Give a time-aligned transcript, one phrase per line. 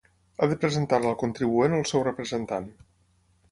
[0.39, 2.69] Ha de presentar-la el contribuent o el seu representant.